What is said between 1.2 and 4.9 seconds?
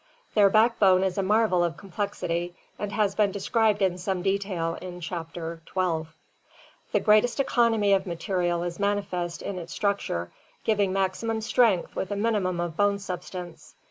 marvel of complexity and has been described in some detail